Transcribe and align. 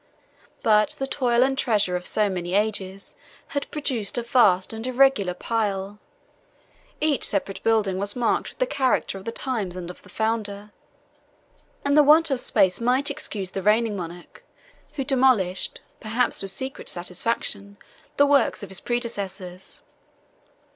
33 0.61 0.61
But 0.63 0.89
the 0.97 1.05
toil 1.05 1.43
and 1.43 1.55
treasure 1.55 1.95
of 1.95 2.07
so 2.07 2.27
many 2.27 2.55
ages 2.55 3.13
had 3.49 3.69
produced 3.69 4.17
a 4.17 4.23
vast 4.23 4.73
and 4.73 4.87
irregular 4.87 5.35
pile: 5.35 5.99
each 6.99 7.23
separate 7.23 7.61
building 7.61 7.99
was 7.99 8.15
marked 8.15 8.49
with 8.49 8.57
the 8.57 8.65
character 8.65 9.19
of 9.19 9.25
the 9.25 9.31
times 9.31 9.75
and 9.75 9.91
of 9.91 10.01
the 10.01 10.09
founder; 10.09 10.71
and 11.85 11.95
the 11.95 12.01
want 12.01 12.31
of 12.31 12.39
space 12.39 12.81
might 12.81 13.11
excuse 13.11 13.51
the 13.51 13.61
reigning 13.61 13.95
monarch, 13.95 14.43
who 14.95 15.03
demolished, 15.03 15.81
perhaps 15.99 16.41
with 16.41 16.49
secret 16.49 16.89
satisfaction, 16.89 17.77
the 18.17 18.25
works 18.25 18.63
of 18.63 18.69
his 18.69 18.81
predecessors. 18.81 19.83